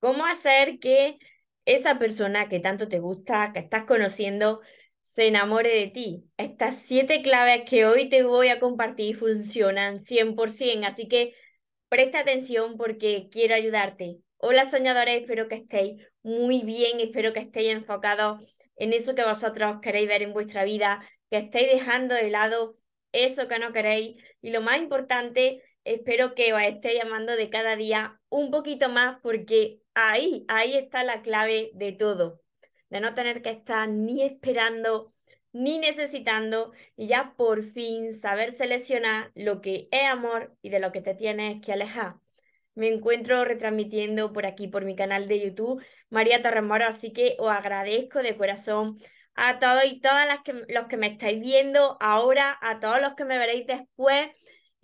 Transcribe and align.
¿Cómo 0.00 0.26
hacer 0.26 0.78
que 0.78 1.18
esa 1.64 1.98
persona 1.98 2.48
que 2.48 2.60
tanto 2.60 2.88
te 2.88 2.98
gusta, 3.00 3.50
que 3.52 3.60
estás 3.60 3.84
conociendo, 3.84 4.60
se 5.00 5.26
enamore 5.26 5.70
de 5.74 5.88
ti? 5.88 6.24
Estas 6.36 6.82
siete 6.82 7.22
claves 7.22 7.62
que 7.68 7.86
hoy 7.86 8.08
te 8.08 8.22
voy 8.22 8.48
a 8.48 8.60
compartir 8.60 9.16
funcionan 9.16 10.00
100%, 10.00 10.86
así 10.86 11.08
que 11.08 11.34
presta 11.88 12.20
atención 12.20 12.76
porque 12.76 13.28
quiero 13.30 13.54
ayudarte. 13.54 14.18
Hola 14.36 14.64
soñadores, 14.66 15.22
espero 15.22 15.48
que 15.48 15.56
estéis 15.56 16.02
muy 16.22 16.62
bien, 16.62 17.00
espero 17.00 17.32
que 17.32 17.40
estéis 17.40 17.72
enfocados 17.72 18.56
en 18.76 18.92
eso 18.92 19.14
que 19.14 19.24
vosotros 19.24 19.78
queréis 19.80 20.08
ver 20.08 20.22
en 20.22 20.34
vuestra 20.34 20.64
vida, 20.64 21.02
que 21.30 21.38
estéis 21.38 21.72
dejando 21.72 22.14
de 22.14 22.30
lado 22.30 22.76
eso 23.12 23.48
que 23.48 23.58
no 23.58 23.72
queréis 23.72 24.22
y 24.42 24.50
lo 24.50 24.60
más 24.60 24.78
importante, 24.78 25.62
espero 25.86 26.34
que 26.34 26.52
os 26.52 26.62
esté 26.62 26.94
llamando 26.94 27.36
de 27.36 27.48
cada 27.48 27.76
día 27.76 28.20
un 28.28 28.50
poquito 28.50 28.88
más 28.88 29.18
porque 29.22 29.80
ahí, 29.94 30.44
ahí 30.48 30.76
está 30.76 31.04
la 31.04 31.22
clave 31.22 31.70
de 31.74 31.92
todo, 31.92 32.42
de 32.90 33.00
no 33.00 33.14
tener 33.14 33.40
que 33.40 33.50
estar 33.50 33.88
ni 33.88 34.22
esperando 34.22 35.14
ni 35.52 35.78
necesitando 35.78 36.72
y 36.96 37.06
ya 37.06 37.34
por 37.36 37.62
fin 37.72 38.12
saber 38.12 38.50
seleccionar 38.50 39.32
lo 39.34 39.62
que 39.62 39.88
es 39.90 40.04
amor 40.06 40.54
y 40.60 40.68
de 40.68 40.80
lo 40.80 40.92
que 40.92 41.00
te 41.00 41.14
tienes 41.14 41.64
que 41.64 41.72
alejar. 41.72 42.16
Me 42.74 42.88
encuentro 42.88 43.42
retransmitiendo 43.44 44.34
por 44.34 44.44
aquí, 44.44 44.68
por 44.68 44.84
mi 44.84 44.94
canal 44.96 45.28
de 45.28 45.40
YouTube, 45.40 45.82
María 46.10 46.42
Torremoro, 46.42 46.84
así 46.84 47.12
que 47.12 47.36
os 47.38 47.48
agradezco 47.48 48.22
de 48.22 48.36
corazón 48.36 48.98
a 49.34 49.58
todos 49.58 49.84
y 49.86 50.00
todas 50.00 50.26
las 50.26 50.42
que, 50.42 50.52
los 50.68 50.86
que 50.88 50.96
me 50.98 51.06
estáis 51.06 51.40
viendo 51.40 51.96
ahora, 52.00 52.58
a 52.60 52.78
todos 52.80 53.00
los 53.00 53.14
que 53.14 53.24
me 53.24 53.38
veréis 53.38 53.66
después 53.66 54.28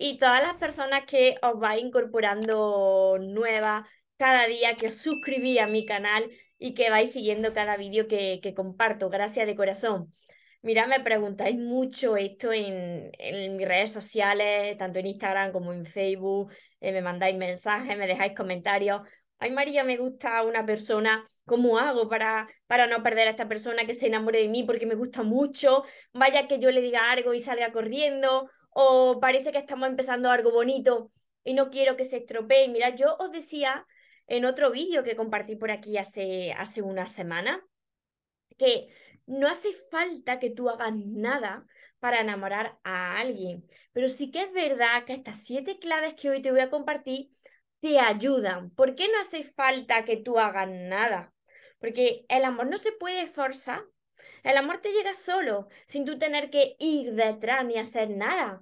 y 0.03 0.17
todas 0.17 0.43
las 0.43 0.55
personas 0.55 1.05
que 1.05 1.37
os 1.41 1.57
vais 1.57 1.81
incorporando 1.81 3.17
nuevas 3.21 3.87
cada 4.17 4.47
día, 4.47 4.75
que 4.75 4.87
os 4.87 4.97
suscribís 4.97 5.61
a 5.61 5.67
mi 5.67 5.85
canal 5.85 6.29
y 6.59 6.73
que 6.73 6.89
vais 6.89 7.13
siguiendo 7.13 7.53
cada 7.53 7.77
vídeo 7.77 8.09
que, 8.09 8.41
que 8.43 8.53
comparto. 8.53 9.09
Gracias 9.09 9.47
de 9.47 9.55
corazón. 9.55 10.13
Mira, 10.61 10.87
me 10.87 10.99
preguntáis 10.99 11.57
mucho 11.57 12.17
esto 12.17 12.51
en, 12.51 13.11
en, 13.17 13.55
mis 13.55 13.65
redes 13.65 13.93
sociales, 13.93 14.77
tanto 14.77 14.99
en 14.99 15.07
Instagram 15.07 15.53
como 15.53 15.71
en 15.71 15.85
Facebook, 15.85 16.51
eh, 16.81 16.91
me 16.91 17.01
mandáis 17.01 17.37
mensajes, 17.37 17.97
me 17.97 18.05
dejáis 18.05 18.35
comentarios. 18.35 19.03
Ay, 19.39 19.51
María, 19.51 19.85
me 19.85 19.95
gusta 19.95 20.43
una 20.43 20.65
persona 20.65 21.25
¿Cómo 21.45 21.77
hago 21.77 22.07
para, 22.07 22.47
para 22.67 22.87
no 22.87 23.03
perder 23.03 23.27
a 23.27 23.31
esta 23.31 23.49
persona 23.49 23.85
que 23.85 23.93
se 23.93 24.07
enamore 24.07 24.41
de 24.41 24.47
mí 24.47 24.63
porque 24.63 24.85
me 24.85 24.95
gusta 24.95 25.23
mucho? 25.23 25.83
Vaya 26.13 26.47
que 26.47 26.59
yo 26.59 26.71
le 26.71 26.81
diga 26.81 27.11
algo 27.11 27.33
y 27.33 27.41
salga 27.41 27.73
corriendo, 27.73 28.49
o 28.75 29.19
parece 29.19 29.51
que 29.51 29.59
estamos 29.59 29.87
empezando 29.87 30.29
algo 30.29 30.51
bonito 30.51 31.11
y 31.43 31.53
no 31.53 31.69
quiero 31.69 31.95
que 31.97 32.05
se 32.05 32.17
estropee. 32.17 32.69
Mira, 32.69 32.95
yo 32.95 33.15
os 33.19 33.31
decía 33.31 33.85
en 34.27 34.45
otro 34.45 34.71
vídeo 34.71 35.03
que 35.03 35.15
compartí 35.15 35.55
por 35.55 35.71
aquí 35.71 35.97
hace, 35.97 36.53
hace 36.53 36.81
una 36.81 37.07
semana 37.07 37.63
que 38.57 38.89
no 39.25 39.47
hace 39.47 39.73
falta 39.91 40.39
que 40.39 40.49
tú 40.49 40.69
hagas 40.69 40.93
nada 40.95 41.65
para 41.99 42.21
enamorar 42.21 42.79
a 42.83 43.17
alguien, 43.17 43.65
pero 43.93 44.09
sí 44.09 44.31
que 44.31 44.41
es 44.41 44.51
verdad 44.51 45.05
que 45.05 45.13
estas 45.13 45.37
siete 45.43 45.79
claves 45.79 46.15
que 46.15 46.29
hoy 46.29 46.41
te 46.41 46.51
voy 46.51 46.59
a 46.59 46.69
compartir 46.69 47.31
te 47.79 47.99
ayudan. 47.99 48.69
¿Por 48.71 48.95
qué 48.95 49.07
no 49.09 49.19
hace 49.19 49.43
falta 49.43 50.05
que 50.05 50.17
tú 50.17 50.39
hagas 50.39 50.69
nada? 50.69 51.33
Porque 51.79 52.25
el 52.29 52.45
amor 52.45 52.67
no 52.67 52.77
se 52.77 52.93
puede 52.93 53.27
forzar. 53.27 53.83
El 54.43 54.57
amor 54.57 54.81
te 54.81 54.91
llega 54.91 55.13
solo, 55.13 55.67
sin 55.87 56.05
tú 56.05 56.19
tener 56.19 56.49
que 56.49 56.75
ir 56.79 57.13
detrás 57.13 57.65
ni 57.65 57.77
hacer 57.77 58.09
nada. 58.09 58.61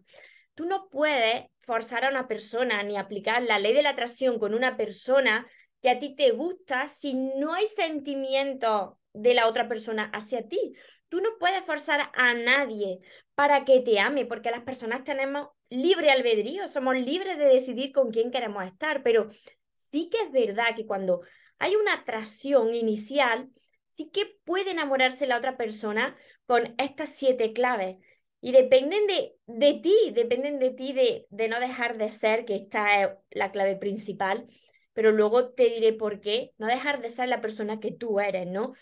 Tú 0.54 0.66
no 0.66 0.90
puedes 0.90 1.46
forzar 1.62 2.06
a 2.06 2.10
una 2.10 2.28
persona 2.28 2.84
ni 2.84 2.98
aplicar 2.98 3.42
la 3.44 3.60
ley 3.60 3.74
de 3.74 3.82
la 3.82 3.90
atracción 3.90 4.40
con 4.40 4.54
una 4.54 4.78
persona 4.78 5.48
que 5.82 5.90
a 5.90 6.00
ti 6.00 6.16
te 6.16 6.32
gusta 6.32 6.88
si 6.88 7.16
no 7.16 7.54
hay 7.54 7.68
sentimiento 7.68 9.00
de 9.14 9.34
la 9.34 9.48
otra 9.48 9.68
persona 9.68 10.10
hacia 10.14 10.48
ti. 10.48 10.74
Tú 11.10 11.20
no 11.20 11.30
puedes 11.40 11.64
forzar 11.64 12.12
a 12.14 12.34
nadie 12.34 13.00
para 13.36 13.66
que 13.66 13.82
te 13.82 14.00
ame, 14.00 14.26
porque 14.26 14.52
las 14.52 14.62
personas 14.62 15.04
tenemos 15.04 15.50
libre 15.70 16.12
albedrío, 16.12 16.68
somos 16.68 16.96
libres 16.96 17.38
de 17.38 17.46
decidir 17.46 17.92
con 17.92 18.12
quién 18.12 18.30
queremos 18.30 18.64
estar, 18.66 19.02
pero 19.04 19.30
sí 19.72 20.10
que 20.10 20.20
es 20.20 20.32
verdad 20.32 20.76
que 20.76 20.86
cuando 20.86 21.22
hay 21.58 21.76
una 21.76 21.94
atracción 21.94 22.76
inicial, 22.76 23.50
sí 23.92 24.10
que 24.12 24.40
puede 24.46 24.72
enamorarse 24.72 25.28
la 25.28 25.38
otra 25.38 25.58
persona 25.58 26.16
con 26.46 26.76
estas 26.78 27.10
siete 27.10 27.54
claves. 27.54 27.98
Y 28.44 28.52
dependen 28.54 29.06
de, 29.06 29.36
de 29.46 29.80
ti, 29.82 29.96
dependen 30.14 30.58
de 30.58 30.72
ti 30.72 30.94
de, 30.94 31.28
de 31.30 31.48
no 31.48 31.60
dejar 31.60 31.98
de 31.98 32.10
ser, 32.10 32.46
que 32.46 32.56
esta 32.56 33.04
es 33.04 33.10
la 33.30 33.52
clave 33.52 33.76
principal, 33.76 34.48
pero 34.94 35.12
luego 35.12 35.52
te 35.54 35.70
diré 35.70 35.94
por 35.94 36.22
qué, 36.22 36.52
no 36.58 36.66
dejar 36.68 37.02
de 37.02 37.10
ser 37.10 37.30
la 37.30 37.42
persona 37.42 37.80
que 37.80 37.92
tú 37.92 38.20
eres, 38.20 38.48
¿no? 38.48 38.74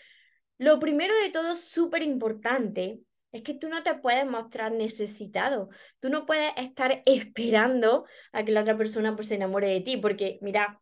Lo 0.56 0.80
primero 0.80 1.14
de 1.22 1.30
todo, 1.30 1.56
súper 1.56 2.02
importante, 2.02 3.00
es 3.32 3.42
que 3.42 3.54
tú 3.54 3.68
no 3.68 3.82
te 3.82 3.94
puedes 3.94 4.26
mostrar 4.26 4.72
necesitado. 4.72 5.68
Tú 6.00 6.08
no 6.08 6.26
puedes 6.26 6.52
estar 6.56 7.02
esperando 7.06 8.04
a 8.32 8.44
que 8.44 8.52
la 8.52 8.62
otra 8.62 8.76
persona 8.76 9.14
pues, 9.14 9.28
se 9.28 9.36
enamore 9.36 9.68
de 9.68 9.80
ti, 9.80 9.96
porque 9.96 10.38
mira, 10.42 10.80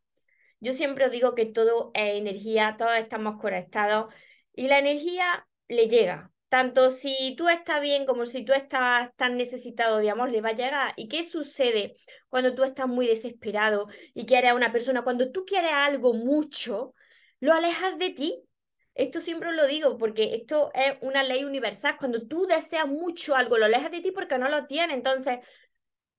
yo 0.60 0.72
siempre 0.72 1.10
digo 1.10 1.34
que 1.34 1.46
todo 1.46 1.90
es 1.94 2.16
energía, 2.16 2.76
todos 2.78 2.96
estamos 2.96 3.40
conectados 3.40 4.12
y 4.54 4.68
la 4.68 4.78
energía 4.78 5.46
le 5.68 5.88
llega. 5.88 6.32
Tanto 6.48 6.90
si 6.90 7.34
tú 7.36 7.48
estás 7.48 7.82
bien 7.82 8.06
como 8.06 8.24
si 8.24 8.42
tú 8.44 8.54
estás 8.54 9.14
tan 9.16 9.36
necesitado 9.36 9.98
de 9.98 10.10
amor, 10.10 10.30
le 10.30 10.40
va 10.40 10.50
a 10.50 10.52
llegar. 10.54 10.94
¿Y 10.96 11.08
qué 11.08 11.22
sucede 11.22 11.94
cuando 12.30 12.54
tú 12.54 12.64
estás 12.64 12.88
muy 12.88 13.06
desesperado 13.06 13.86
y 14.14 14.24
quieres 14.24 14.50
a 14.52 14.54
una 14.54 14.72
persona? 14.72 15.02
Cuando 15.04 15.30
tú 15.30 15.44
quieres 15.44 15.72
algo 15.72 16.14
mucho, 16.14 16.94
lo 17.40 17.52
alejas 17.52 17.98
de 17.98 18.10
ti. 18.10 18.42
Esto 18.94 19.20
siempre 19.20 19.52
lo 19.52 19.66
digo 19.66 19.96
porque 19.98 20.34
esto 20.34 20.70
es 20.74 20.96
una 21.02 21.22
ley 21.22 21.44
universal. 21.44 21.96
Cuando 21.98 22.26
tú 22.26 22.46
deseas 22.46 22.88
mucho 22.88 23.36
algo, 23.36 23.58
lo 23.58 23.66
alejas 23.66 23.90
de 23.92 24.00
ti 24.00 24.10
porque 24.10 24.38
no 24.38 24.48
lo 24.48 24.66
tienes. 24.66 24.96
Entonces, 24.96 25.38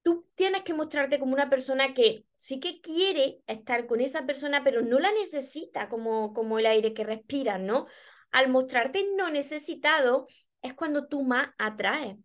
tú 0.04 0.28
tienes 0.36 0.64
que 0.64 0.74
mostrarte 0.74 1.20
como 1.20 1.34
una 1.34 1.50
persona 1.50 1.94
que 1.94 2.26
sí 2.36 2.60
que 2.60 2.82
quiere 2.82 3.42
estar 3.48 3.86
con 3.86 4.02
esa 4.02 4.26
persona, 4.26 4.64
pero 4.64 4.82
no 4.82 5.00
la 5.00 5.12
necesita 5.12 5.90
como, 5.90 6.34
como 6.34 6.60
el 6.60 6.66
aire 6.66 6.94
que 6.94 7.04
respira, 7.04 7.58
¿no? 7.58 7.88
Al 8.32 8.50
mostrarte 8.50 9.06
no 9.16 9.30
necesitado 9.30 10.28
es 10.62 10.74
cuando 10.74 11.08
tú 11.08 11.24
más 11.24 11.50
atraes. 11.58 12.16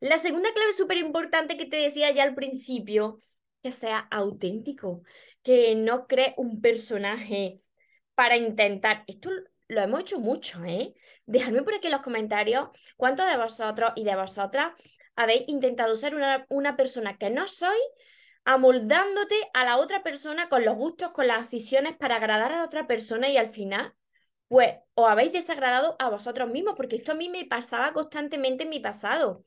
La 0.00 0.18
segunda 0.18 0.52
clave 0.52 0.72
súper 0.74 0.98
importante 0.98 1.56
que 1.56 1.66
te 1.66 1.76
decía 1.76 2.10
ya 2.12 2.22
al 2.22 2.34
principio, 2.34 3.20
que 3.62 3.72
sea 3.72 3.98
auténtico, 4.10 5.02
que 5.42 5.74
no 5.74 6.06
crees 6.06 6.34
un 6.36 6.60
personaje 6.60 7.60
para 8.14 8.36
intentar. 8.36 9.04
Esto 9.06 9.30
lo 9.68 9.80
hemos 9.80 10.00
hecho 10.00 10.20
mucho, 10.20 10.64
¿eh? 10.64 10.94
Dejadme 11.26 11.62
por 11.62 11.74
aquí 11.74 11.88
en 11.88 11.92
los 11.92 12.02
comentarios 12.02 12.68
cuántos 12.96 13.28
de 13.30 13.36
vosotros 13.36 13.92
y 13.96 14.04
de 14.04 14.16
vosotras 14.16 14.72
habéis 15.18 15.48
intentado 15.48 15.96
ser 15.96 16.14
una, 16.14 16.46
una 16.48 16.76
persona 16.76 17.18
que 17.18 17.30
no 17.30 17.46
soy, 17.46 17.78
amoldándote 18.44 19.34
a 19.52 19.64
la 19.64 19.76
otra 19.76 20.02
persona 20.02 20.48
con 20.48 20.64
los 20.64 20.76
gustos, 20.76 21.10
con 21.12 21.26
las 21.26 21.42
aficiones 21.42 21.96
para 21.96 22.16
agradar 22.16 22.52
a 22.52 22.58
la 22.58 22.64
otra 22.64 22.86
persona 22.86 23.28
y 23.28 23.36
al 23.36 23.50
final, 23.50 23.94
pues 24.48 24.76
os 24.94 25.08
habéis 25.10 25.32
desagradado 25.32 25.96
a 25.98 26.08
vosotros 26.08 26.48
mismos, 26.50 26.74
porque 26.76 26.96
esto 26.96 27.12
a 27.12 27.16
mí 27.16 27.28
me 27.28 27.44
pasaba 27.44 27.92
constantemente 27.92 28.64
en 28.64 28.70
mi 28.70 28.80
pasado. 28.80 29.44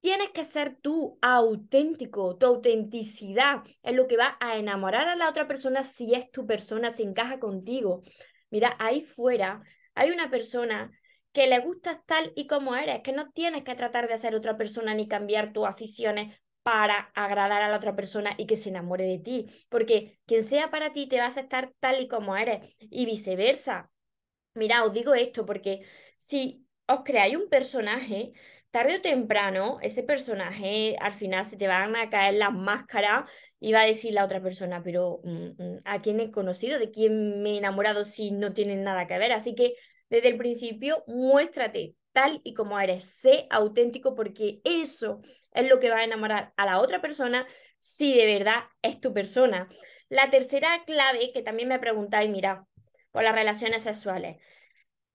Tienes 0.00 0.30
que 0.30 0.44
ser 0.44 0.76
tú 0.76 1.18
auténtico, 1.22 2.36
tu 2.36 2.46
autenticidad 2.46 3.62
es 3.82 3.94
lo 3.94 4.06
que 4.06 4.18
va 4.18 4.36
a 4.38 4.58
enamorar 4.58 5.08
a 5.08 5.16
la 5.16 5.30
otra 5.30 5.48
persona 5.48 5.82
si 5.82 6.14
es 6.14 6.30
tu 6.30 6.46
persona, 6.46 6.90
si 6.90 7.02
encaja 7.02 7.40
contigo. 7.40 8.02
Mira, 8.50 8.76
ahí 8.78 9.00
fuera 9.00 9.62
hay 9.94 10.10
una 10.10 10.30
persona 10.30 10.90
que 11.34 11.48
le 11.48 11.58
gustas 11.58 11.98
tal 12.06 12.32
y 12.36 12.46
como 12.46 12.76
eres, 12.76 13.00
que 13.02 13.12
no 13.12 13.30
tienes 13.32 13.64
que 13.64 13.74
tratar 13.74 14.08
de 14.08 14.16
ser 14.16 14.36
otra 14.36 14.56
persona 14.56 14.94
ni 14.94 15.08
cambiar 15.08 15.52
tus 15.52 15.66
aficiones 15.66 16.40
para 16.62 17.10
agradar 17.14 17.60
a 17.60 17.68
la 17.68 17.76
otra 17.76 17.96
persona 17.96 18.34
y 18.38 18.46
que 18.46 18.56
se 18.56 18.70
enamore 18.70 19.04
de 19.04 19.18
ti, 19.18 19.46
porque 19.68 20.20
quien 20.26 20.44
sea 20.44 20.70
para 20.70 20.92
ti 20.92 21.06
te 21.08 21.18
va 21.18 21.24
a 21.24 21.28
aceptar 21.28 21.74
tal 21.80 22.00
y 22.00 22.08
como 22.08 22.36
eres 22.36 22.74
y 22.78 23.04
viceversa. 23.04 23.90
Mira, 24.54 24.84
os 24.84 24.92
digo 24.92 25.14
esto 25.14 25.44
porque 25.44 25.84
si 26.18 26.66
os 26.86 27.00
creáis 27.04 27.36
un 27.36 27.48
personaje, 27.48 28.32
tarde 28.70 28.98
o 28.98 29.00
temprano 29.02 29.78
ese 29.82 30.04
personaje 30.04 30.96
al 31.00 31.12
final 31.12 31.44
se 31.44 31.56
te 31.56 31.66
van 31.66 31.96
a 31.96 32.10
caer 32.10 32.34
las 32.34 32.52
máscaras 32.52 33.28
y 33.58 33.72
va 33.72 33.80
a 33.82 33.86
decir 33.86 34.14
la 34.14 34.24
otra 34.24 34.40
persona, 34.40 34.82
pero 34.84 35.20
mm, 35.24 35.62
mm, 35.62 35.80
¿a 35.84 36.00
quién 36.00 36.20
he 36.20 36.30
conocido? 36.30 36.78
¿De 36.78 36.90
quién 36.92 37.42
me 37.42 37.54
he 37.54 37.58
enamorado 37.58 38.04
si 38.04 38.30
no 38.30 38.54
tienen 38.54 38.84
nada 38.84 39.06
que 39.08 39.18
ver? 39.18 39.32
Así 39.32 39.54
que 39.56 39.74
desde 40.14 40.28
el 40.28 40.36
principio, 40.36 41.02
muéstrate 41.06 41.96
tal 42.12 42.40
y 42.44 42.54
como 42.54 42.78
eres, 42.78 43.04
sé 43.04 43.46
auténtico 43.50 44.14
porque 44.14 44.60
eso 44.64 45.20
es 45.52 45.68
lo 45.68 45.80
que 45.80 45.90
va 45.90 45.98
a 45.98 46.04
enamorar 46.04 46.52
a 46.56 46.64
la 46.64 46.80
otra 46.80 47.00
persona 47.02 47.46
si 47.80 48.16
de 48.16 48.26
verdad 48.26 48.64
es 48.82 49.00
tu 49.00 49.12
persona. 49.12 49.68
La 50.08 50.30
tercera 50.30 50.84
clave 50.86 51.32
que 51.32 51.42
también 51.42 51.68
me 51.68 51.80
preguntáis, 51.80 52.30
mira, 52.30 52.66
por 53.10 53.24
las 53.24 53.34
relaciones 53.34 53.82
sexuales. 53.82 54.36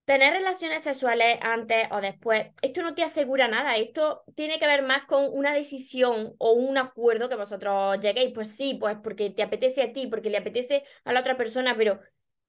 Tener 0.03 0.33
relaciones 0.33 0.83
sexuales 0.83 1.37
antes 1.41 1.87
o 1.91 2.01
después, 2.01 2.47
esto 2.61 2.81
no 2.81 2.95
te 2.95 3.03
asegura 3.03 3.47
nada, 3.47 3.77
esto 3.77 4.23
tiene 4.35 4.59
que 4.59 4.67
ver 4.67 4.81
más 4.81 5.05
con 5.05 5.29
una 5.31 5.53
decisión 5.53 6.33
o 6.37 6.53
un 6.53 6.77
acuerdo 6.77 7.29
que 7.29 7.35
vosotros 7.35 7.99
lleguéis, 8.01 8.33
pues 8.33 8.49
sí, 8.49 8.73
pues 8.73 8.97
porque 9.03 9.29
te 9.29 9.43
apetece 9.43 9.83
a 9.83 9.93
ti, 9.93 10.07
porque 10.07 10.31
le 10.31 10.37
apetece 10.37 10.83
a 11.05 11.13
la 11.13 11.21
otra 11.21 11.37
persona, 11.37 11.75
pero 11.77 11.99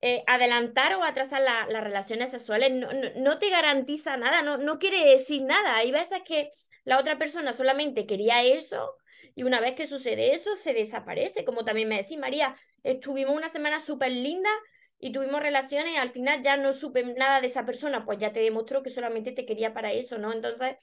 eh, 0.03 0.25
adelantar 0.27 0.95
o 0.95 1.05
atrasar 1.05 1.43
las 1.43 1.85
relaciones 1.85 2.31
sexuales 2.31 2.73
no, 2.73 2.89
no, 3.17 3.39
te 3.39 3.51
garantiza 3.51 4.17
nada, 4.17 4.43
no, 4.43 4.57
no 4.57 4.79
quiere 4.79 5.05
decir 5.05 5.43
nada. 5.43 5.77
Hay 5.77 5.93
veces 5.93 6.23
que 6.25 6.51
la 6.85 6.99
otra 6.99 7.19
persona 7.19 7.53
solamente 7.53 8.07
quería 8.07 8.43
eso 8.43 8.97
y 9.35 9.43
una 9.43 9.61
vez 9.61 9.75
que 9.75 9.87
sucede 9.87 10.33
eso 10.33 10.57
se 10.57 10.73
desaparece, 10.73 11.45
como 11.45 11.65
también 11.65 11.89
me 11.89 11.99
decís, 11.99 12.19
María, 12.19 12.57
estuvimos 12.83 13.37
una 13.37 13.49
semana 13.49 13.79
súper 13.79 14.13
linda 14.13 14.51
y 14.99 15.13
tuvimos 15.13 15.41
relaciones 15.41 15.95
y 15.95 15.97
al 15.97 16.11
final 16.11 16.43
ya 16.43 16.57
no 16.57 16.73
supe 16.73 17.03
nada 17.03 17.41
de 17.41 17.47
esa 17.47 17.65
persona, 17.65 18.05
pues 18.05 18.19
ya 18.19 18.33
te 18.33 18.41
demostró 18.41 18.83
que 18.83 18.91
solamente 18.91 19.33
te 19.33 19.47
quería 19.47 19.73
para 19.73 19.93
eso, 19.93 20.19
¿no? 20.19 20.33
Entonces, 20.33 20.77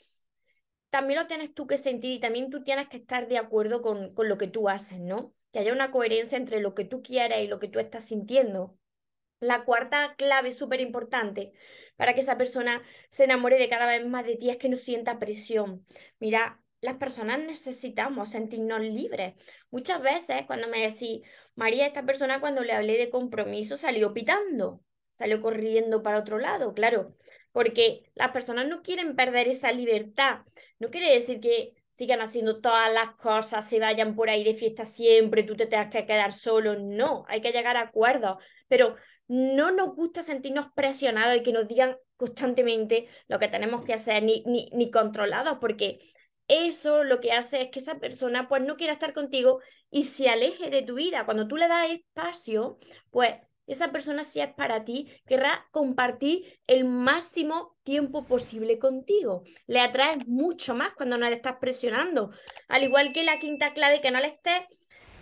también 0.89 1.19
lo 1.19 1.27
tienes 1.27 1.53
tú 1.53 1.67
que 1.67 1.77
sentir 1.77 2.11
y 2.13 2.19
también 2.19 2.49
tú 2.49 2.63
tienes 2.63 2.87
que 2.87 2.97
estar 2.97 3.27
de 3.27 3.37
acuerdo 3.37 3.81
con, 3.81 4.13
con 4.13 4.29
lo 4.29 4.37
que 4.37 4.47
tú 4.47 4.69
haces, 4.69 4.99
¿no? 4.99 5.33
Que 5.51 5.59
haya 5.59 5.73
una 5.73 5.91
coherencia 5.91 6.37
entre 6.37 6.61
lo 6.61 6.73
que 6.73 6.85
tú 6.85 7.01
quieres 7.01 7.43
y 7.43 7.47
lo 7.47 7.59
que 7.59 7.67
tú 7.67 7.79
estás 7.79 8.05
sintiendo. 8.05 8.77
La 9.39 9.65
cuarta 9.65 10.15
clave 10.17 10.51
súper 10.51 10.81
importante 10.81 11.53
para 11.95 12.13
que 12.13 12.21
esa 12.21 12.37
persona 12.37 12.81
se 13.09 13.25
enamore 13.25 13.57
de 13.57 13.69
cada 13.69 13.85
vez 13.85 14.05
más 14.05 14.25
de 14.25 14.35
ti 14.35 14.49
es 14.49 14.57
que 14.57 14.69
no 14.69 14.77
sienta 14.77 15.19
presión. 15.19 15.85
Mira, 16.19 16.61
las 16.81 16.97
personas 16.97 17.39
necesitamos 17.39 18.29
sentirnos 18.29 18.81
libres. 18.81 19.33
Muchas 19.71 20.01
veces 20.01 20.43
cuando 20.45 20.67
me 20.67 20.81
decís, 20.81 21.21
María, 21.55 21.87
esta 21.87 22.05
persona 22.05 22.39
cuando 22.39 22.63
le 22.63 22.73
hablé 22.73 22.97
de 22.97 23.09
compromiso 23.09 23.77
salió 23.77 24.13
pitando, 24.13 24.81
salió 25.13 25.41
corriendo 25.41 26.03
para 26.03 26.19
otro 26.19 26.37
lado, 26.37 26.73
claro, 26.73 27.15
porque 27.51 28.11
las 28.13 28.31
personas 28.31 28.67
no 28.67 28.83
quieren 28.83 29.15
perder 29.15 29.47
esa 29.47 29.71
libertad. 29.71 30.41
No 30.79 30.89
quiere 30.91 31.11
decir 31.11 31.39
que 31.39 31.73
sigan 31.93 32.21
haciendo 32.21 32.61
todas 32.61 32.93
las 32.93 33.15
cosas, 33.15 33.67
se 33.67 33.79
vayan 33.79 34.15
por 34.15 34.29
ahí 34.29 34.43
de 34.43 34.53
fiesta 34.53 34.85
siempre, 34.85 35.41
tú 35.41 35.55
te 35.55 35.65
tengas 35.65 35.89
que 35.89 36.05
quedar 36.05 36.31
solo. 36.31 36.75
No, 36.77 37.25
hay 37.27 37.41
que 37.41 37.51
llegar 37.51 37.75
a 37.75 37.81
acuerdos, 37.81 38.37
pero 38.67 38.95
no 39.27 39.71
nos 39.71 39.95
gusta 39.95 40.23
sentirnos 40.23 40.71
presionados 40.73 41.37
y 41.37 41.43
que 41.43 41.51
nos 41.51 41.67
digan 41.67 41.97
constantemente 42.15 43.07
lo 43.27 43.39
que 43.39 43.47
tenemos 43.47 43.83
que 43.85 43.93
hacer, 43.93 44.23
ni, 44.23 44.43
ni, 44.45 44.69
ni 44.73 44.89
controlados, 44.89 45.57
porque 45.59 45.99
eso 46.47 47.03
lo 47.03 47.19
que 47.19 47.33
hace 47.33 47.61
es 47.61 47.69
que 47.69 47.79
esa 47.79 47.99
persona 47.99 48.47
pues 48.47 48.63
no 48.63 48.77
quiera 48.77 48.93
estar 48.93 49.13
contigo 49.13 49.59
y 49.89 50.03
se 50.03 50.29
aleje 50.29 50.69
de 50.69 50.81
tu 50.81 50.95
vida. 50.95 51.25
Cuando 51.25 51.47
tú 51.47 51.57
le 51.57 51.67
das 51.67 51.89
espacio, 51.89 52.77
pues 53.11 53.35
esa 53.67 53.91
persona 53.91 54.23
si 54.23 54.39
es 54.39 54.53
para 54.53 54.85
ti, 54.85 55.11
querrá 55.25 55.67
compartir 55.71 56.59
el 56.67 56.85
máximo 56.85 57.77
tiempo 57.83 58.25
posible 58.25 58.79
contigo. 58.79 59.43
Le 59.67 59.81
atraes 59.81 60.25
mucho 60.25 60.73
más 60.73 60.93
cuando 60.93 61.17
no 61.17 61.29
le 61.29 61.35
estás 61.35 61.57
presionando. 61.59 62.31
Al 62.69 62.83
igual 62.83 63.11
que 63.11 63.25
la 63.25 63.39
quinta 63.39 63.73
clave, 63.73 63.99
que 63.99 64.11
no 64.11 64.21
le 64.21 64.27
estés 64.27 64.61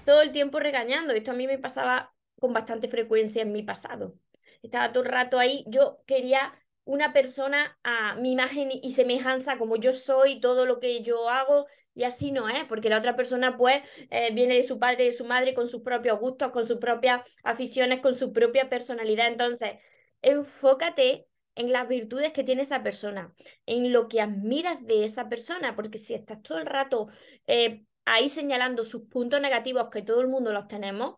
todo 0.05 0.21
el 0.21 0.31
tiempo 0.31 0.59
regañando. 0.59 1.13
Esto 1.13 1.31
a 1.31 1.35
mí 1.35 1.47
me 1.47 1.57
pasaba 1.57 2.13
con 2.39 2.53
bastante 2.53 2.87
frecuencia 2.87 3.41
en 3.41 3.51
mi 3.51 3.63
pasado. 3.63 4.15
Estaba 4.61 4.91
todo 4.91 5.03
el 5.03 5.09
rato 5.09 5.39
ahí, 5.39 5.63
yo 5.67 5.99
quería 6.05 6.53
una 6.83 7.13
persona 7.13 7.77
a 7.83 8.15
mi 8.15 8.33
imagen 8.33 8.69
y 8.71 8.91
semejanza 8.93 9.57
como 9.57 9.75
yo 9.75 9.93
soy, 9.93 10.39
todo 10.39 10.65
lo 10.65 10.79
que 10.79 11.01
yo 11.01 11.29
hago, 11.29 11.65
y 11.95 12.03
así 12.03 12.31
no 12.31 12.49
es, 12.49 12.65
porque 12.65 12.89
la 12.89 12.97
otra 12.97 13.15
persona 13.15 13.57
pues 13.57 13.81
eh, 14.11 14.33
viene 14.33 14.55
de 14.55 14.63
su 14.63 14.77
padre 14.77 15.05
de 15.05 15.11
su 15.13 15.25
madre 15.25 15.53
con 15.53 15.67
sus 15.67 15.81
propios 15.81 16.19
gustos, 16.19 16.51
con 16.51 16.67
sus 16.67 16.77
propias 16.77 17.25
aficiones, 17.43 18.01
con 18.01 18.13
su 18.13 18.33
propia 18.33 18.69
personalidad. 18.69 19.27
Entonces, 19.27 19.75
enfócate 20.21 21.27
en 21.55 21.71
las 21.71 21.87
virtudes 21.87 22.33
que 22.33 22.43
tiene 22.43 22.63
esa 22.63 22.83
persona, 22.83 23.33
en 23.65 23.93
lo 23.93 24.09
que 24.09 24.19
admiras 24.19 24.85
de 24.85 25.05
esa 25.05 25.29
persona, 25.29 25.75
porque 25.75 25.97
si 25.97 26.13
estás 26.13 26.41
todo 26.43 26.57
el 26.59 26.65
rato 26.65 27.07
eh, 27.47 27.85
ahí 28.03 28.27
señalando 28.27 28.83
sus 28.83 29.03
puntos 29.03 29.39
negativos, 29.39 29.87
que 29.89 30.01
todo 30.01 30.19
el 30.19 30.27
mundo 30.27 30.51
los 30.51 30.67
tenemos, 30.67 31.15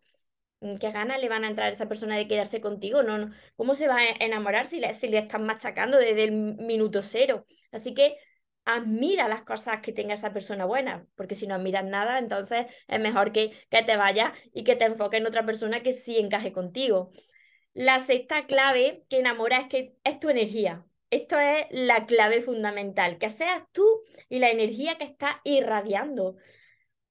¿Qué 0.60 0.92
ganas 0.92 1.22
le 1.22 1.30
van 1.30 1.44
a 1.44 1.50
entrar 1.50 1.68
a 1.68 1.72
esa 1.72 1.88
persona 1.88 2.18
de 2.18 2.28
quedarse 2.28 2.62
contigo? 2.62 3.04
No, 3.04 3.18
no. 3.20 3.32
¿Cómo 3.56 3.76
se 3.76 3.88
va 3.88 3.98
a 3.98 4.10
enamorar 4.20 4.66
si 4.66 4.80
le, 4.80 4.94
si 4.94 5.08
le 5.08 5.20
están 5.20 5.46
machacando 5.46 5.98
desde 5.98 6.24
el 6.24 6.32
minuto 6.32 7.04
cero? 7.04 7.46
Así 7.72 7.94
que 7.94 8.18
admira 8.66 9.28
las 9.28 9.44
cosas 9.44 9.82
que 9.82 9.94
tenga 9.94 10.16
esa 10.16 10.34
persona 10.34 10.66
buena, 10.66 11.06
porque 11.16 11.36
si 11.36 11.48
no 11.48 11.56
admiras 11.56 11.86
nada, 11.86 12.18
entonces 12.20 12.66
es 12.88 13.00
mejor 13.00 13.32
que, 13.32 13.52
que 13.70 13.84
te 13.84 13.98
vayas 13.98 14.34
y 14.54 14.64
que 14.64 14.76
te 14.76 14.86
enfoques 14.86 15.20
en 15.20 15.28
otra 15.28 15.46
persona 15.46 15.84
que 15.84 15.92
sí 15.92 16.18
encaje 16.18 16.52
contigo. 16.52 17.12
La 17.74 18.00
sexta 18.00 18.48
clave 18.48 19.06
que 19.10 19.20
enamora 19.20 19.60
es 19.60 19.68
que 19.68 19.96
es 20.04 20.20
tu 20.20 20.30
energía. 20.30 20.86
Esto 21.12 21.40
es 21.40 21.68
la 21.70 22.06
clave 22.08 22.42
fundamental, 22.42 23.20
que 23.20 23.30
seas 23.30 23.64
tú 23.72 23.86
y 24.28 24.40
la 24.40 24.50
energía 24.50 24.98
que 24.98 25.06
está 25.06 25.40
irradiando. 25.44 26.36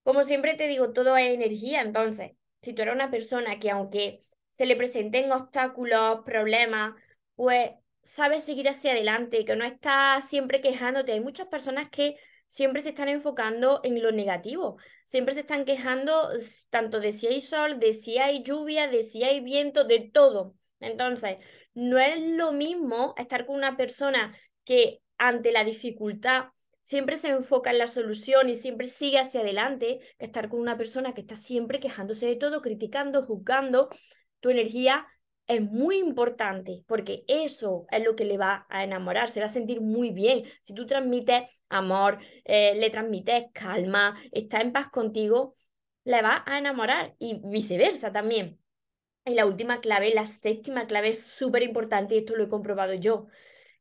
Como 0.02 0.24
siempre 0.24 0.54
te 0.54 0.68
digo, 0.68 0.92
todo 0.92 1.16
es 1.16 1.32
energía, 1.32 1.82
entonces 1.82 2.32
si 2.66 2.72
tú 2.74 2.82
eres 2.82 2.94
una 2.94 3.12
persona 3.12 3.60
que 3.60 3.70
aunque 3.70 4.24
se 4.50 4.66
le 4.66 4.74
presenten 4.74 5.30
obstáculos, 5.30 6.22
problemas, 6.24 6.94
pues 7.36 7.70
sabes 8.02 8.42
seguir 8.42 8.68
hacia 8.68 8.90
adelante, 8.90 9.44
que 9.44 9.54
no 9.54 9.64
está 9.64 10.20
siempre 10.20 10.60
quejándote. 10.60 11.12
Hay 11.12 11.20
muchas 11.20 11.46
personas 11.46 11.90
que 11.90 12.16
siempre 12.48 12.82
se 12.82 12.88
están 12.88 13.08
enfocando 13.08 13.80
en 13.84 14.02
lo 14.02 14.10
negativo, 14.10 14.78
siempre 15.04 15.34
se 15.34 15.40
están 15.40 15.64
quejando 15.64 16.30
tanto 16.70 16.98
de 16.98 17.12
si 17.12 17.28
hay 17.28 17.40
sol, 17.40 17.78
de 17.78 17.92
si 17.92 18.18
hay 18.18 18.42
lluvia, 18.42 18.88
de 18.88 19.04
si 19.04 19.22
hay 19.22 19.40
viento, 19.40 19.84
de 19.84 20.10
todo. 20.12 20.56
Entonces, 20.80 21.36
no 21.74 21.98
es 21.98 22.20
lo 22.20 22.50
mismo 22.50 23.14
estar 23.16 23.46
con 23.46 23.54
una 23.54 23.76
persona 23.76 24.36
que 24.64 25.02
ante 25.18 25.52
la 25.52 25.62
dificultad 25.62 26.46
siempre 26.86 27.16
se 27.16 27.30
enfoca 27.30 27.72
en 27.72 27.78
la 27.78 27.88
solución 27.88 28.48
y 28.48 28.54
siempre 28.54 28.86
sigue 28.86 29.18
hacia 29.18 29.40
adelante, 29.40 29.98
estar 30.20 30.48
con 30.48 30.60
una 30.60 30.78
persona 30.78 31.14
que 31.14 31.20
está 31.20 31.34
siempre 31.34 31.80
quejándose 31.80 32.26
de 32.26 32.36
todo, 32.36 32.62
criticando, 32.62 33.24
juzgando, 33.24 33.88
tu 34.38 34.50
energía 34.50 35.04
es 35.48 35.60
muy 35.62 35.96
importante 35.96 36.84
porque 36.86 37.24
eso 37.26 37.86
es 37.90 38.04
lo 38.04 38.14
que 38.14 38.24
le 38.24 38.38
va 38.38 38.66
a 38.70 38.84
enamorar, 38.84 39.28
se 39.28 39.40
va 39.40 39.46
a 39.46 39.48
sentir 39.48 39.80
muy 39.80 40.10
bien. 40.10 40.44
Si 40.62 40.74
tú 40.74 40.86
transmites 40.86 41.48
amor, 41.68 42.20
eh, 42.44 42.76
le 42.76 42.88
transmites 42.90 43.46
calma, 43.52 44.16
está 44.30 44.60
en 44.60 44.72
paz 44.72 44.86
contigo, 44.88 45.56
le 46.04 46.22
va 46.22 46.44
a 46.46 46.58
enamorar 46.58 47.16
y 47.18 47.40
viceversa 47.42 48.12
también. 48.12 48.60
Y 49.24 49.34
la 49.34 49.44
última 49.44 49.80
clave, 49.80 50.14
la 50.14 50.26
séptima 50.26 50.86
clave 50.86 51.08
es 51.08 51.20
súper 51.20 51.64
importante 51.64 52.14
y 52.14 52.18
esto 52.18 52.36
lo 52.36 52.44
he 52.44 52.48
comprobado 52.48 52.94
yo 52.94 53.26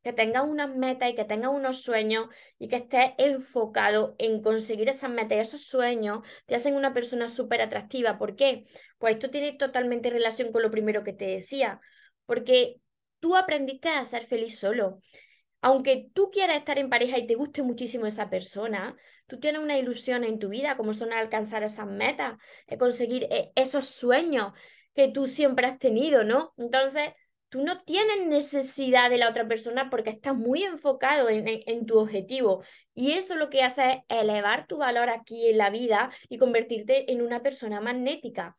que 0.05 0.13
tengas 0.13 0.43
unas 0.47 0.69
metas 0.69 1.09
y 1.09 1.15
que 1.15 1.25
tengas 1.25 1.51
unos 1.51 1.81
sueños 1.81 2.27
y 2.59 2.67
que 2.67 2.75
estés 2.75 3.13
enfocado 3.17 4.13
en 4.19 4.39
conseguir 4.43 4.87
esas 4.87 5.09
metas 5.09 5.35
y 5.35 5.41
esos 5.41 5.63
sueños, 5.63 6.19
te 6.45 6.53
hacen 6.53 6.75
una 6.75 6.93
persona 6.93 7.27
súper 7.27 7.59
atractiva. 7.63 8.19
¿Por 8.19 8.35
qué? 8.35 8.65
Pues 8.99 9.15
esto 9.15 9.31
tiene 9.31 9.53
totalmente 9.53 10.11
relación 10.11 10.51
con 10.51 10.61
lo 10.61 10.69
primero 10.69 11.03
que 11.03 11.11
te 11.13 11.25
decía, 11.25 11.81
porque 12.27 12.75
tú 13.19 13.35
aprendiste 13.35 13.89
a 13.89 14.05
ser 14.05 14.27
feliz 14.27 14.59
solo. 14.59 14.99
Aunque 15.59 16.11
tú 16.13 16.29
quieras 16.29 16.57
estar 16.57 16.77
en 16.77 16.91
pareja 16.91 17.17
y 17.17 17.25
te 17.25 17.33
guste 17.33 17.63
muchísimo 17.63 18.05
esa 18.05 18.29
persona, 18.29 18.95
tú 19.25 19.39
tienes 19.39 19.63
una 19.63 19.79
ilusión 19.79 20.23
en 20.23 20.37
tu 20.37 20.49
vida, 20.49 20.77
como 20.77 20.93
son 20.93 21.13
alcanzar 21.13 21.63
esas 21.63 21.87
metas, 21.87 22.37
conseguir 22.77 23.23
eh, 23.31 23.51
esos 23.55 23.87
sueños 23.87 24.53
que 24.93 25.07
tú 25.07 25.25
siempre 25.25 25.65
has 25.65 25.79
tenido, 25.79 26.23
¿no? 26.23 26.53
Entonces, 26.57 27.09
tú 27.49 27.61
no 27.63 27.77
tienes 27.77 28.25
necesidad 28.27 29.09
de 29.09 29.17
la 29.17 29.29
otra 29.29 29.47
persona 29.47 29.89
porque 29.89 30.09
estás 30.09 30.35
muy 30.35 30.63
enfocado 30.63 31.29
en, 31.29 31.85
tu 31.85 31.99
objetivo. 31.99 32.63
Y 32.93 33.13
eso 33.13 33.35
lo 33.35 33.49
que 33.49 33.63
hace 33.63 34.03
es 34.07 34.21
elevar 34.21 34.67
tu 34.67 34.77
valor 34.77 35.09
aquí 35.09 35.49
en 35.49 35.57
la 35.57 35.69
vida 35.69 36.11
y 36.29 36.37
convertirte 36.37 37.11
en 37.11 37.21
una 37.21 37.41
persona 37.41 37.81
magnética. 37.81 38.55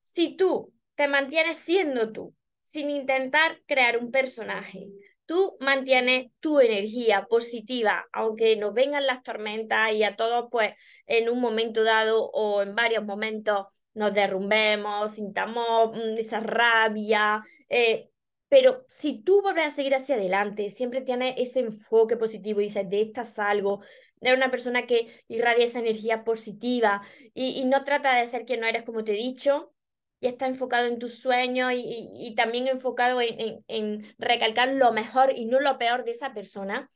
Si 0.00 0.36
tú 0.36 0.72
te 0.94 1.08
mantienes 1.08 1.58
siendo 1.58 2.12
tú, 2.12 2.34
sin 2.62 2.90
intentar 2.90 3.60
crear 3.66 3.98
un 3.98 4.10
personaje, 4.10 4.86
tú 5.26 5.56
mantienes 5.60 6.30
tu 6.40 6.60
energía 6.60 7.26
positiva, 7.26 8.06
aunque 8.12 8.56
nos 8.56 8.74
vengan 8.74 9.06
las 9.06 9.22
tormentas 9.22 9.92
y 9.92 10.02
a 10.02 10.16
todos, 10.16 10.46
pues, 10.50 10.74
en 11.06 11.28
un 11.28 11.40
momento 11.40 11.82
dado 11.84 12.24
o 12.30 12.62
en 12.62 12.74
varios 12.74 13.04
momentos 13.04 13.66
nos 13.94 14.12
derrumbemos, 14.12 15.12
sintamos 15.12 15.96
mm, 15.96 16.18
esa 16.18 16.40
rabia, 16.40 17.42
eh, 17.74 18.08
pero 18.48 18.86
si 18.88 19.20
tú 19.22 19.42
vuelves 19.42 19.66
a 19.66 19.70
seguir 19.72 19.96
hacia 19.96 20.14
adelante, 20.14 20.70
siempre 20.70 21.00
tienes 21.00 21.34
ese 21.38 21.58
enfoque 21.58 22.16
positivo 22.16 22.60
y 22.60 22.64
dices, 22.64 22.88
de 22.88 23.02
esta 23.02 23.24
salgo, 23.24 23.80
de 24.20 24.32
una 24.32 24.48
persona 24.48 24.86
que 24.86 25.24
irradia 25.26 25.64
esa 25.64 25.80
energía 25.80 26.22
positiva 26.22 27.02
y, 27.34 27.64
no 27.64 27.82
trata 27.82 28.14
de 28.14 28.28
ser 28.28 28.44
quien 28.44 28.60
no 28.60 28.66
eres, 28.68 28.84
como 28.84 29.02
te 29.02 29.12
he 29.12 29.16
dicho, 29.16 29.74
y 30.20 30.28
está 30.28 30.46
enfocado 30.46 30.86
en 30.86 31.00
tus 31.00 31.18
sueños 31.18 31.72
y, 31.74 32.32
también 32.36 32.68
enfocado 32.68 33.20
en, 33.20 33.64
en, 33.66 34.14
recalcar 34.18 34.68
lo 34.68 34.92
mejor 34.92 35.32
y 35.36 35.46
no 35.46 35.58
lo 35.58 35.76
peor 35.76 36.04
de 36.04 36.12
esa 36.12 36.32
persona, 36.32 36.88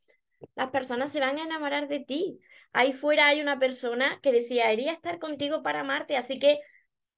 las 0.54 0.70
personas 0.70 1.11
se 1.11 1.18
van 1.18 1.38
a 1.38 1.42
enamorar 1.44 1.88
de 1.88 1.99
ti. 1.99 2.38
Ahí 2.73 2.92
fuera 2.92 3.26
hay 3.26 3.40
una 3.40 3.58
persona 3.58 4.20
que 4.23 4.30
desearía 4.30 4.92
estar 4.92 5.18
contigo 5.18 5.64
para 5.64 5.80
amarte, 5.80 6.16
así 6.16 6.38
que 6.38 6.61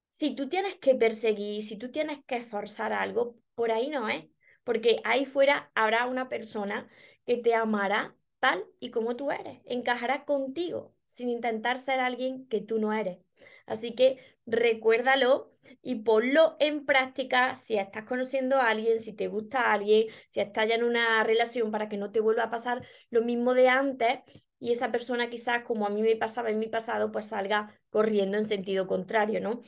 si 0.08 0.34
tú 0.34 0.48
tienes 0.48 0.76
que 0.76 0.94
perseguir, 0.94 1.62
si 1.62 1.76
tú 1.76 1.90
tienes 1.90 2.18
que 2.26 2.36
esforzar 2.36 2.92
algo, 2.92 3.36
por 3.60 3.72
ahí 3.72 3.90
no 3.90 4.08
es, 4.08 4.24
porque 4.64 5.02
ahí 5.04 5.26
fuera 5.26 5.70
habrá 5.74 6.06
una 6.06 6.30
persona 6.30 6.88
que 7.26 7.36
te 7.36 7.54
amará 7.54 8.16
tal 8.38 8.64
y 8.78 8.90
como 8.90 9.16
tú 9.16 9.30
eres, 9.30 9.60
encajará 9.66 10.24
contigo, 10.24 10.94
sin 11.04 11.28
intentar 11.28 11.78
ser 11.78 12.00
alguien 12.00 12.48
que 12.48 12.62
tú 12.62 12.78
no 12.78 12.94
eres. 12.94 13.18
Así 13.66 13.94
que 13.94 14.18
recuérdalo 14.46 15.52
y 15.82 15.96
ponlo 15.96 16.56
en 16.58 16.86
práctica 16.86 17.54
si 17.54 17.76
estás 17.76 18.04
conociendo 18.04 18.56
a 18.56 18.70
alguien, 18.70 18.98
si 18.98 19.12
te 19.12 19.28
gusta 19.28 19.74
alguien, 19.74 20.06
si 20.30 20.40
estás 20.40 20.66
ya 20.66 20.76
en 20.76 20.84
una 20.84 21.22
relación 21.22 21.70
para 21.70 21.90
que 21.90 21.98
no 21.98 22.12
te 22.12 22.20
vuelva 22.20 22.44
a 22.44 22.50
pasar 22.50 22.82
lo 23.10 23.20
mismo 23.20 23.52
de 23.52 23.68
antes 23.68 24.20
y 24.58 24.72
esa 24.72 24.90
persona 24.90 25.28
quizás 25.28 25.64
como 25.64 25.86
a 25.86 25.90
mí 25.90 26.00
me 26.00 26.16
pasaba 26.16 26.48
en 26.48 26.58
mi 26.58 26.68
pasado 26.68 27.12
pues 27.12 27.26
salga 27.26 27.78
corriendo 27.90 28.38
en 28.38 28.46
sentido 28.46 28.86
contrario, 28.86 29.38
¿no? 29.42 29.60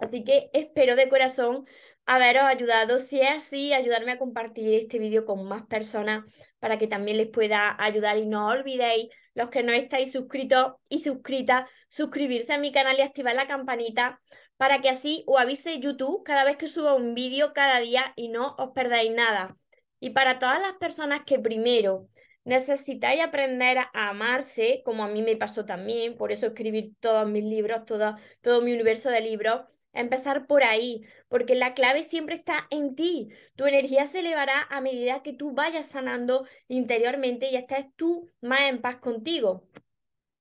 Así 0.00 0.24
que 0.24 0.50
espero 0.54 0.96
de 0.96 1.08
corazón 1.08 1.66
haberos 2.06 2.44
ayudado. 2.44 2.98
Si 2.98 3.20
es 3.20 3.30
así, 3.30 3.72
ayudarme 3.72 4.12
a 4.12 4.18
compartir 4.18 4.74
este 4.74 4.98
vídeo 4.98 5.24
con 5.24 5.46
más 5.46 5.66
personas 5.66 6.24
para 6.58 6.78
que 6.78 6.86
también 6.86 7.16
les 7.16 7.28
pueda 7.28 7.76
ayudar 7.82 8.18
y 8.18 8.26
no 8.26 8.48
olvidéis 8.48 9.08
los 9.34 9.48
que 9.48 9.62
no 9.62 9.72
estáis 9.72 10.12
suscritos 10.12 10.74
y 10.88 11.00
suscritas, 11.00 11.68
suscribirse 11.88 12.52
a 12.52 12.58
mi 12.58 12.72
canal 12.72 12.98
y 12.98 13.02
activar 13.02 13.34
la 13.34 13.46
campanita 13.46 14.20
para 14.56 14.80
que 14.80 14.90
así 14.90 15.24
os 15.26 15.40
avise 15.40 15.80
YouTube 15.80 16.22
cada 16.24 16.44
vez 16.44 16.56
que 16.56 16.66
suba 16.66 16.94
un 16.94 17.14
vídeo 17.14 17.52
cada 17.54 17.80
día 17.80 18.12
y 18.16 18.28
no 18.28 18.54
os 18.58 18.72
perdáis 18.72 19.12
nada. 19.12 19.56
Y 20.00 20.10
para 20.10 20.38
todas 20.38 20.60
las 20.60 20.74
personas 20.74 21.22
que 21.24 21.38
primero 21.38 22.08
necesitáis 22.44 23.22
aprender 23.22 23.78
a 23.78 24.08
amarse, 24.08 24.82
como 24.84 25.04
a 25.04 25.08
mí 25.08 25.22
me 25.22 25.36
pasó 25.36 25.64
también, 25.64 26.16
por 26.16 26.32
eso 26.32 26.48
escribir 26.48 26.92
todos 27.00 27.28
mis 27.28 27.44
libros, 27.44 27.84
todo, 27.84 28.16
todo 28.40 28.62
mi 28.62 28.72
universo 28.72 29.10
de 29.10 29.20
libros, 29.20 29.62
empezar 29.92 30.46
por 30.46 30.62
ahí, 30.64 31.04
porque 31.28 31.54
la 31.54 31.74
clave 31.74 32.02
siempre 32.02 32.36
está 32.36 32.66
en 32.70 32.94
ti. 32.94 33.28
Tu 33.56 33.66
energía 33.66 34.06
se 34.06 34.20
elevará 34.20 34.66
a 34.70 34.80
medida 34.80 35.22
que 35.22 35.32
tú 35.32 35.52
vayas 35.52 35.86
sanando 35.86 36.46
interiormente 36.68 37.50
y 37.50 37.56
estés 37.56 37.86
tú 37.96 38.30
más 38.40 38.62
en 38.62 38.80
paz 38.80 38.96
contigo. 38.96 39.68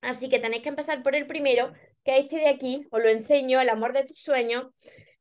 Así 0.01 0.29
que 0.29 0.39
tenéis 0.39 0.63
que 0.63 0.69
empezar 0.69 1.03
por 1.03 1.15
el 1.15 1.27
primero, 1.27 1.73
que 2.03 2.17
es 2.17 2.23
este 2.23 2.37
de 2.37 2.49
aquí, 2.49 2.87
os 2.91 3.01
lo 3.01 3.09
enseño, 3.09 3.59
el 3.59 3.69
amor 3.69 3.93
de 3.93 4.05
tus 4.05 4.19
sueños, 4.19 4.67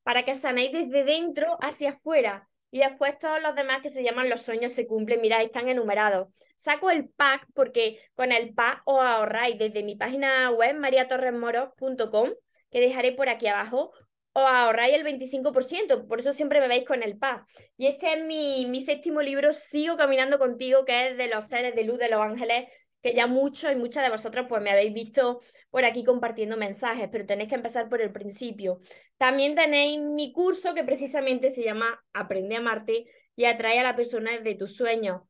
para 0.02 0.24
que 0.24 0.34
sanéis 0.34 0.72
desde 0.72 1.04
dentro 1.04 1.58
hacia 1.60 1.90
afuera. 1.90 2.48
Y 2.70 2.80
después 2.80 3.18
todos 3.18 3.42
los 3.42 3.54
demás 3.54 3.80
que 3.82 3.88
se 3.88 4.02
llaman 4.02 4.28
los 4.28 4.42
sueños 4.42 4.72
se 4.72 4.86
cumplen, 4.86 5.20
mira, 5.20 5.42
están 5.42 5.68
enumerados. 5.68 6.28
Saco 6.56 6.90
el 6.90 7.08
pack 7.08 7.46
porque 7.54 7.98
con 8.14 8.30
el 8.30 8.54
pack 8.54 8.82
os 8.84 9.00
ahorráis 9.00 9.58
desde 9.58 9.82
mi 9.82 9.96
página 9.96 10.50
web 10.50 10.76
mariatorresmoros.com, 10.76 12.30
que 12.70 12.80
dejaré 12.80 13.12
por 13.12 13.28
aquí 13.30 13.46
abajo, 13.46 13.92
os 14.38 14.50
ahorráis 14.50 14.94
el 14.94 15.04
25%, 15.04 16.06
por 16.06 16.20
eso 16.20 16.32
siempre 16.32 16.60
me 16.60 16.68
veis 16.68 16.84
con 16.84 17.02
el 17.02 17.18
PA. 17.18 17.46
Y 17.76 17.86
este 17.86 18.14
es 18.14 18.24
mi, 18.24 18.66
mi 18.66 18.82
séptimo 18.82 19.22
libro, 19.22 19.52
Sigo 19.52 19.96
Caminando 19.96 20.38
Contigo, 20.38 20.84
que 20.84 21.08
es 21.08 21.16
de 21.16 21.28
los 21.28 21.46
seres 21.46 21.74
de 21.74 21.84
luz 21.84 21.98
de 21.98 22.08
los 22.08 22.20
ángeles, 22.20 22.68
que 23.02 23.14
ya 23.14 23.26
muchos 23.26 23.72
y 23.72 23.76
muchas 23.76 24.02
de 24.04 24.10
vosotros 24.10 24.46
pues 24.48 24.62
me 24.62 24.70
habéis 24.70 24.92
visto 24.92 25.40
por 25.70 25.84
aquí 25.84 26.04
compartiendo 26.04 26.56
mensajes, 26.56 27.08
pero 27.10 27.26
tenéis 27.26 27.48
que 27.48 27.54
empezar 27.54 27.88
por 27.88 28.00
el 28.00 28.12
principio. 28.12 28.80
También 29.16 29.54
tenéis 29.54 30.00
mi 30.00 30.32
curso 30.32 30.74
que 30.74 30.84
precisamente 30.84 31.50
se 31.50 31.62
llama 31.62 32.02
Aprende 32.12 32.56
a 32.56 32.58
amarte 32.58 33.06
y 33.36 33.44
atrae 33.44 33.78
a 33.78 33.84
la 33.84 33.96
persona 33.96 34.38
de 34.38 34.54
tus 34.54 34.76
sueños, 34.76 35.22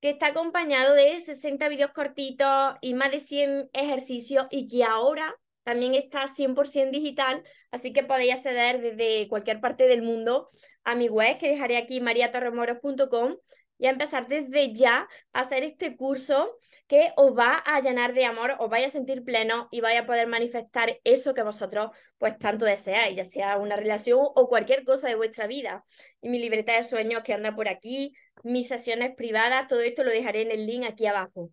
que 0.00 0.10
está 0.10 0.28
acompañado 0.28 0.94
de 0.94 1.18
60 1.20 1.68
vídeos 1.68 1.90
cortitos 1.92 2.74
y 2.80 2.94
más 2.94 3.10
de 3.10 3.18
100 3.18 3.70
ejercicios 3.72 4.46
y 4.50 4.68
que 4.68 4.84
ahora 4.84 5.34
también 5.62 5.94
está 5.94 6.26
100% 6.26 6.90
digital, 6.90 7.42
así 7.70 7.92
que 7.92 8.02
podéis 8.02 8.34
acceder 8.34 8.80
desde 8.80 9.28
cualquier 9.28 9.60
parte 9.60 9.86
del 9.86 10.02
mundo 10.02 10.48
a 10.84 10.94
mi 10.94 11.08
web, 11.08 11.38
que 11.38 11.48
dejaré 11.48 11.76
aquí 11.76 12.00
mariatorremoros.com 12.00 13.36
y 13.80 13.86
a 13.86 13.90
empezar 13.90 14.28
desde 14.28 14.74
ya 14.74 15.08
a 15.32 15.40
hacer 15.40 15.64
este 15.64 15.96
curso 15.96 16.58
que 16.86 17.12
os 17.16 17.36
va 17.36 17.54
a 17.54 17.80
llenar 17.80 18.12
de 18.12 18.26
amor, 18.26 18.56
os 18.58 18.68
vaya 18.68 18.86
a 18.86 18.90
sentir 18.90 19.24
pleno 19.24 19.68
y 19.70 19.80
vaya 19.80 20.00
a 20.00 20.06
poder 20.06 20.26
manifestar 20.26 21.00
eso 21.02 21.32
que 21.32 21.42
vosotros 21.42 21.90
pues 22.18 22.38
tanto 22.38 22.66
deseáis, 22.66 23.16
ya 23.16 23.24
sea 23.24 23.56
una 23.56 23.76
relación 23.76 24.20
o 24.20 24.48
cualquier 24.48 24.84
cosa 24.84 25.08
de 25.08 25.14
vuestra 25.14 25.46
vida. 25.46 25.84
Y 26.20 26.28
mi 26.28 26.38
libreta 26.38 26.76
de 26.76 26.84
sueños 26.84 27.22
que 27.22 27.32
anda 27.32 27.56
por 27.56 27.68
aquí, 27.68 28.12
mis 28.42 28.68
sesiones 28.68 29.14
privadas, 29.16 29.66
todo 29.66 29.80
esto 29.80 30.04
lo 30.04 30.10
dejaré 30.10 30.42
en 30.42 30.50
el 30.50 30.66
link 30.66 30.84
aquí 30.84 31.06
abajo. 31.06 31.50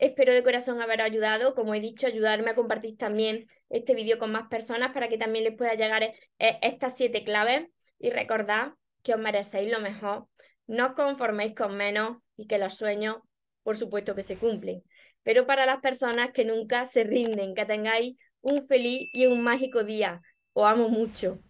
Espero 0.00 0.32
de 0.32 0.42
corazón 0.42 0.80
haber 0.80 1.02
ayudado, 1.02 1.54
como 1.54 1.74
he 1.74 1.80
dicho, 1.80 2.06
ayudarme 2.06 2.52
a 2.52 2.54
compartir 2.54 2.96
también 2.96 3.46
este 3.68 3.94
vídeo 3.94 4.18
con 4.18 4.32
más 4.32 4.48
personas 4.48 4.92
para 4.92 5.10
que 5.10 5.18
también 5.18 5.44
les 5.44 5.54
pueda 5.54 5.74
llegar 5.74 6.02
eh, 6.02 6.14
estas 6.38 6.96
siete 6.96 7.22
claves 7.22 7.68
y 7.98 8.08
recordad 8.08 8.72
que 9.02 9.12
os 9.12 9.20
merecéis 9.20 9.70
lo 9.70 9.78
mejor, 9.78 10.26
no 10.66 10.86
os 10.86 10.92
conforméis 10.94 11.54
con 11.54 11.76
menos 11.76 12.16
y 12.38 12.46
que 12.46 12.56
los 12.56 12.78
sueños, 12.78 13.18
por 13.62 13.76
supuesto 13.76 14.14
que 14.14 14.22
se 14.22 14.38
cumplen. 14.38 14.82
Pero 15.22 15.46
para 15.46 15.66
las 15.66 15.80
personas 15.80 16.30
que 16.32 16.46
nunca 16.46 16.86
se 16.86 17.04
rinden, 17.04 17.54
que 17.54 17.66
tengáis 17.66 18.16
un 18.40 18.66
feliz 18.66 19.10
y 19.12 19.26
un 19.26 19.42
mágico 19.42 19.84
día. 19.84 20.22
Os 20.54 20.66
amo 20.66 20.88
mucho. 20.88 21.40